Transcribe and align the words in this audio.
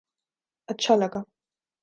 اچھا 0.69 0.95
لگا 0.95 1.21